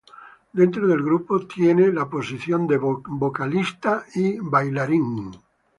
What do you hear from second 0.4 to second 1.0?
Dentro